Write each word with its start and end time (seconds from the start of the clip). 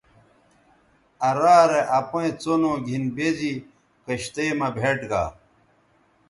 آ 1.27 1.29
رارے 1.39 1.81
اپئیں 1.99 2.31
څنو 2.41 2.73
گِھن 2.85 3.03
بے 3.15 3.27
زی 3.37 3.53
کشتئ 4.05 4.49
مہ 4.59 4.67
بھئیٹ 4.75 4.99
گا 5.11 5.23